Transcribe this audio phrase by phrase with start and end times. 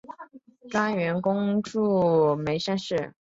[0.67, 3.13] 专员公署驻眉山县。